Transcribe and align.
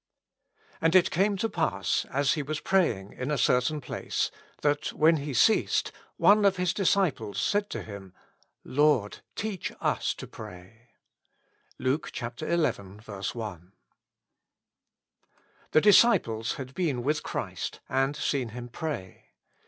And 0.81 0.95
it 0.95 1.11
came 1.11 1.37
to 1.37 1.47
pass, 1.47 2.05
as 2.09 2.33
He 2.33 2.41
was 2.41 2.59
praying 2.59 3.13
in 3.13 3.29
a 3.29 3.37
certain 3.37 3.79
place, 3.79 4.31
that 4.63 4.91
when 4.93 5.17
He 5.17 5.31
ceased, 5.35 5.91
one 6.17 6.43
of 6.43 6.55
His 6.57 6.73
disciples 6.73 7.39
said 7.39 7.69
to 7.69 7.83
Him, 7.83 8.15
Lord, 8.63 9.19
teach 9.35 9.71
us 9.79 10.15
to 10.15 10.25
pray,— 10.25 10.87
LuKE 11.77 12.09
xi. 12.15 12.25
I. 12.25 13.57
THE 15.69 15.81
disciples 15.83 16.53
had 16.55 16.73
been 16.73 17.03
with 17.03 17.21
Christ 17.21 17.79
and 17.87 18.15
seen 18.15 18.49
Him 18.49 18.69
pray. 18.69 19.25